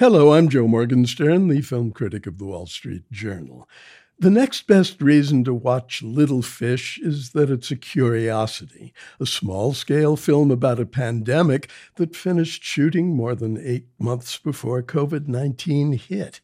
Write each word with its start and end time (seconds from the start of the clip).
Hello, 0.00 0.32
I'm 0.32 0.48
Joe 0.48 0.66
Morgenstern, 0.66 1.48
the 1.48 1.60
film 1.60 1.90
critic 1.92 2.26
of 2.26 2.38
the 2.38 2.46
Wall 2.46 2.64
Street 2.64 3.02
Journal. 3.10 3.68
The 4.18 4.30
next 4.30 4.66
best 4.66 5.02
reason 5.02 5.44
to 5.44 5.52
watch 5.52 6.02
Little 6.02 6.40
Fish 6.40 6.98
is 6.98 7.32
that 7.32 7.50
it's 7.50 7.70
a 7.70 7.76
curiosity, 7.76 8.94
a 9.20 9.26
small 9.26 9.74
scale 9.74 10.16
film 10.16 10.50
about 10.50 10.80
a 10.80 10.86
pandemic 10.86 11.68
that 11.96 12.16
finished 12.16 12.64
shooting 12.64 13.14
more 13.14 13.34
than 13.34 13.62
eight 13.62 13.88
months 13.98 14.38
before 14.38 14.82
COVID 14.82 15.28
19 15.28 15.92
hit. 15.92 16.40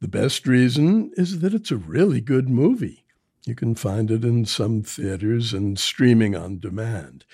The 0.00 0.08
best 0.08 0.46
reason 0.46 1.12
is 1.18 1.40
that 1.40 1.52
it's 1.52 1.70
a 1.70 1.76
really 1.76 2.22
good 2.22 2.48
movie. 2.48 3.04
You 3.44 3.54
can 3.54 3.74
find 3.74 4.10
it 4.10 4.24
in 4.24 4.46
some 4.46 4.82
theaters 4.82 5.52
and 5.52 5.78
streaming 5.78 6.34
on 6.34 6.58
demand. 6.58 7.26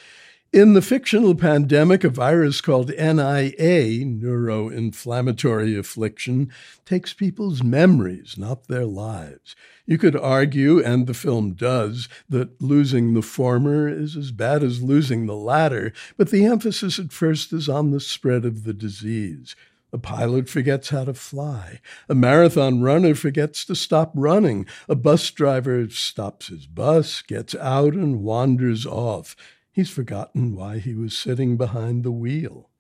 In 0.53 0.73
the 0.73 0.83
fictional 0.83 1.37
pandemic, 1.37 2.03
a 2.03 2.09
virus 2.09 2.61
called 2.61 2.89
NIA, 2.89 4.05
neuroinflammatory 4.05 5.79
affliction, 5.79 6.51
takes 6.85 7.13
people's 7.13 7.63
memories, 7.63 8.35
not 8.37 8.67
their 8.67 8.85
lives. 8.85 9.55
You 9.87 9.97
could 9.97 10.17
argue, 10.17 10.83
and 10.83 11.07
the 11.07 11.15
film 11.15 11.53
does, 11.53 12.09
that 12.29 12.61
losing 12.61 13.15
the 13.15 13.23
former 13.23 13.87
is 13.87 14.17
as 14.17 14.33
bad 14.33 14.65
as 14.65 14.83
losing 14.83 15.27
the 15.27 15.37
latter, 15.37 15.93
but 16.17 16.31
the 16.31 16.47
emphasis 16.47 16.99
at 16.99 17.13
first 17.13 17.53
is 17.53 17.69
on 17.69 17.93
the 17.93 18.01
spread 18.01 18.45
of 18.45 18.65
the 18.65 18.75
disease. 18.75 19.55
A 19.93 19.99
pilot 19.99 20.49
forgets 20.49 20.89
how 20.89 21.05
to 21.05 21.15
fly. 21.15 21.81
A 22.09 22.15
marathon 22.17 22.83
runner 22.83 23.15
forgets 23.15 23.65
to 23.67 23.77
stop 23.77 24.11
running. 24.17 24.67
A 24.89 24.97
bus 24.97 25.31
driver 25.31 25.89
stops 25.91 26.49
his 26.49 26.67
bus, 26.67 27.23
gets 27.23 27.55
out, 27.55 27.95
and 27.95 28.25
wanders 28.25 28.85
off. 28.85 29.37
He's 29.73 29.91
forgotten 29.91 30.55
why 30.55 30.79
he 30.79 30.95
was 30.95 31.17
sitting 31.17 31.57
behind 31.57 32.03
the 32.03 32.11
wheel. 32.11 32.71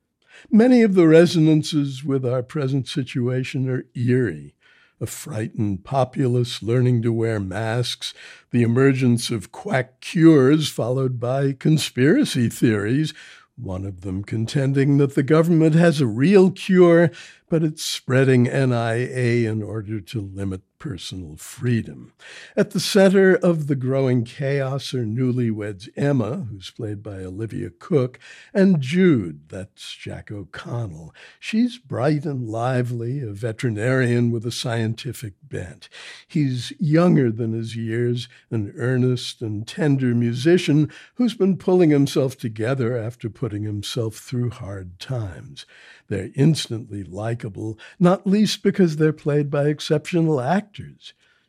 Many 0.50 0.82
of 0.82 0.94
the 0.94 1.06
resonances 1.06 2.04
with 2.04 2.26
our 2.26 2.42
present 2.42 2.88
situation 2.88 3.68
are 3.68 3.86
eerie. 3.94 4.54
A 5.00 5.06
frightened 5.06 5.84
populace 5.84 6.62
learning 6.62 7.02
to 7.02 7.12
wear 7.12 7.40
masks, 7.40 8.12
the 8.50 8.62
emergence 8.62 9.30
of 9.30 9.52
quack 9.52 10.00
cures 10.00 10.68
followed 10.68 11.18
by 11.18 11.52
conspiracy 11.52 12.48
theories, 12.48 13.15
one 13.56 13.84
of 13.84 14.02
them 14.02 14.22
contending 14.24 14.98
that 14.98 15.15
the 15.15 15.22
government 15.22 15.74
has 15.74 16.00
a 16.00 16.06
real 16.06 16.50
cure, 16.50 17.10
but 17.48 17.62
it's 17.62 17.84
spreading 17.84 18.45
NIA 18.45 19.50
in 19.50 19.62
order 19.62 20.00
to 20.00 20.20
limit 20.20 20.62
personal 20.80 21.36
freedom. 21.36 22.12
At 22.56 22.70
the 22.70 22.80
center 22.80 23.36
of 23.36 23.68
the 23.68 23.76
growing 23.76 24.24
chaos 24.24 24.92
are 24.95 25.04
newlyweds 25.04 25.88
Emma, 25.95 26.48
who's 26.50 26.70
played 26.70 27.02
by 27.02 27.18
Olivia 27.18 27.70
Cooke, 27.70 28.18
and 28.52 28.80
Jude, 28.80 29.48
that's 29.48 29.95
Jack 29.95 30.32
O'Connell. 30.32 31.14
She's 31.38 31.78
bright 31.78 32.24
and 32.24 32.48
lively, 32.48 33.20
a 33.20 33.32
veterinarian 33.32 34.32
with 34.32 34.45
a 34.46 34.50
scientific 34.50 35.34
bent. 35.42 35.88
He's 36.26 36.72
younger 36.80 37.30
than 37.30 37.52
his 37.52 37.76
years, 37.76 38.28
an 38.50 38.72
earnest 38.76 39.42
and 39.42 39.68
tender 39.68 40.15
musician 40.15 40.90
who's 41.16 41.34
been 41.34 41.59
pulling 41.59 41.90
himself 41.90 42.38
together 42.38 42.96
after 42.96 43.28
putting 43.28 43.65
himself 43.65 44.16
through 44.16 44.50
hard 44.50 44.98
times. 44.98 45.66
They're 46.09 46.30
instantly 46.34 47.04
likable, 47.04 47.78
not 47.98 48.26
least 48.26 48.62
because 48.62 48.96
they're 48.96 49.12
played 49.12 49.50
by 49.50 49.66
exceptional 49.66 50.40
actors. 50.40 50.70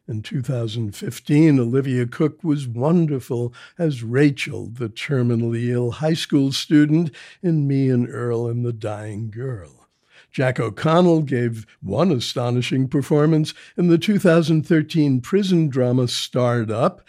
In 0.08 0.23
2015, 0.23 1.59
Olivia 1.59 2.08
Cooke 2.08 2.44
was 2.44 2.67
wonderful 2.67 3.53
as 3.78 4.03
Rachel, 4.03 4.67
the 4.67 4.89
terminally 4.89 5.69
ill 5.69 5.91
high 5.91 6.16
school 6.16 6.52
student 6.52 7.11
in 7.44 7.67
Me 7.67 7.89
and 7.89 8.09
Earl 8.09 8.47
and 8.47 8.66
the 8.66 8.73
Dying 8.73 9.30
Girl. 9.30 9.88
Jack 10.31 10.59
O'Connell 10.59 11.22
gave 11.22 11.67
one 11.81 12.11
astonishing 12.11 12.88
performance 12.88 13.53
in 13.78 13.89
the 13.89 13.97
2013 13.97 15.22
prison 15.22 15.69
drama 15.69 16.08
Starred 16.08 16.72
Up, 16.72 17.02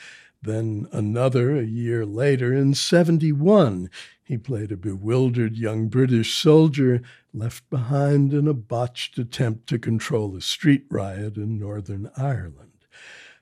then 0.43 0.89
another 0.93 1.57
a 1.57 1.65
year 1.65 2.05
later 2.05 2.53
in 2.53 2.75
71 2.75 3.89
he 4.25 4.39
played 4.39 4.73
a 4.73 4.77
bewildered 4.77 5.57
young 5.57 5.89
British 5.89 6.35
soldier 6.35 7.03
left 7.35 7.69
behind 7.69 8.33
in 8.33 8.49
a 8.49 8.55
botched 8.55 9.19
attempt 9.19 9.67
to 9.69 9.79
control 9.79 10.35
a 10.37 10.41
street 10.41 10.85
riot 10.91 11.37
in 11.37 11.59
Northern 11.59 12.11
Ireland. 12.17 12.87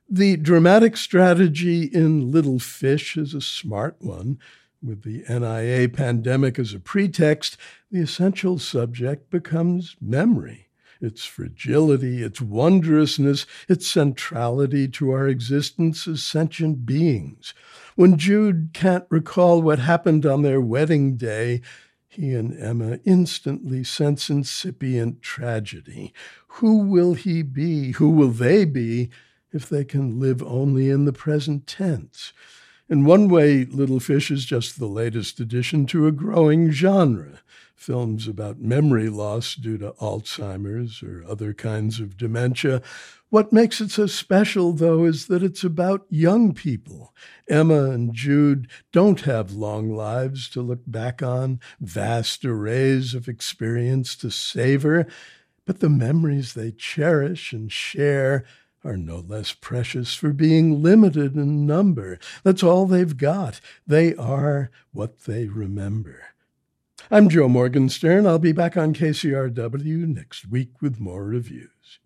The 0.08 0.36
dramatic 0.36 0.96
strategy 0.96 1.84
in 1.84 2.32
Little 2.32 2.58
Fish 2.58 3.16
is 3.16 3.34
a 3.34 3.40
smart 3.40 3.96
one. 4.00 4.38
With 4.82 5.02
the 5.02 5.22
NIA 5.28 5.88
pandemic 5.90 6.58
as 6.58 6.74
a 6.74 6.80
pretext, 6.80 7.56
the 7.90 8.00
essential 8.00 8.58
subject 8.58 9.30
becomes 9.30 9.94
memory 10.00 10.69
its 11.00 11.24
fragility, 11.24 12.22
its 12.22 12.40
wondrousness, 12.40 13.46
its 13.68 13.86
centrality 13.86 14.86
to 14.88 15.10
our 15.10 15.28
existence 15.28 16.06
as 16.06 16.22
sentient 16.22 16.84
beings. 16.84 17.54
When 17.96 18.18
Jude 18.18 18.70
can't 18.72 19.04
recall 19.08 19.62
what 19.62 19.78
happened 19.78 20.26
on 20.26 20.42
their 20.42 20.60
wedding 20.60 21.16
day, 21.16 21.62
he 22.08 22.34
and 22.34 22.56
Emma 22.58 22.98
instantly 23.04 23.84
sense 23.84 24.28
incipient 24.28 25.22
tragedy. 25.22 26.12
Who 26.48 26.78
will 26.78 27.14
he 27.14 27.42
be? 27.42 27.92
Who 27.92 28.10
will 28.10 28.30
they 28.30 28.64
be 28.64 29.10
if 29.52 29.68
they 29.68 29.84
can 29.84 30.18
live 30.18 30.42
only 30.42 30.90
in 30.90 31.04
the 31.04 31.12
present 31.12 31.66
tense? 31.66 32.32
In 32.88 33.04
one 33.04 33.28
way, 33.28 33.64
Little 33.64 34.00
Fish 34.00 34.32
is 34.32 34.44
just 34.44 34.78
the 34.78 34.86
latest 34.86 35.38
addition 35.38 35.86
to 35.86 36.08
a 36.08 36.12
growing 36.12 36.72
genre 36.72 37.38
films 37.80 38.28
about 38.28 38.60
memory 38.60 39.08
loss 39.08 39.54
due 39.54 39.78
to 39.78 39.92
Alzheimer's 39.92 41.02
or 41.02 41.24
other 41.26 41.54
kinds 41.54 41.98
of 41.98 42.16
dementia. 42.16 42.82
What 43.30 43.54
makes 43.54 43.80
it 43.80 43.90
so 43.90 44.06
special, 44.06 44.72
though, 44.72 45.04
is 45.04 45.26
that 45.28 45.42
it's 45.42 45.64
about 45.64 46.04
young 46.10 46.52
people. 46.52 47.14
Emma 47.48 47.90
and 47.90 48.12
Jude 48.12 48.68
don't 48.92 49.22
have 49.22 49.52
long 49.52 49.94
lives 49.94 50.50
to 50.50 50.60
look 50.60 50.82
back 50.86 51.22
on, 51.22 51.58
vast 51.80 52.44
arrays 52.44 53.14
of 53.14 53.28
experience 53.28 54.14
to 54.16 54.30
savor, 54.30 55.06
but 55.64 55.80
the 55.80 55.88
memories 55.88 56.52
they 56.52 56.72
cherish 56.72 57.52
and 57.52 57.72
share 57.72 58.44
are 58.84 58.96
no 58.96 59.18
less 59.18 59.52
precious 59.52 60.14
for 60.14 60.32
being 60.32 60.82
limited 60.82 61.34
in 61.34 61.66
number. 61.66 62.18
That's 62.42 62.62
all 62.62 62.86
they've 62.86 63.16
got. 63.16 63.60
They 63.86 64.14
are 64.16 64.70
what 64.92 65.20
they 65.24 65.46
remember. 65.46 66.24
I'm 67.12 67.28
Joe 67.28 67.48
Morgenstern. 67.48 68.24
I'll 68.24 68.38
be 68.38 68.52
back 68.52 68.76
on 68.76 68.94
KCRW 68.94 70.06
next 70.06 70.48
week 70.48 70.80
with 70.80 71.00
more 71.00 71.24
reviews. 71.24 72.00